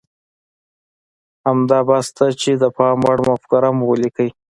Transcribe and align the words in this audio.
همدا 1.45 1.79
بس 1.87 2.07
ده 2.17 2.27
چې 2.41 2.51
د 2.61 2.63
پام 2.77 2.97
وړ 3.05 3.17
مفکوره 3.29 3.69
مو 3.77 3.83
وليکئ. 3.91 4.29